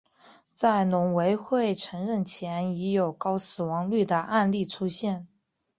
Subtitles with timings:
[0.51, 5.27] 在农委会承认前已有高死亡率的案例出现。